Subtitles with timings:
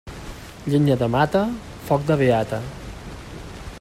[0.73, 1.41] Llenya de mata,
[1.91, 2.61] foc de beata.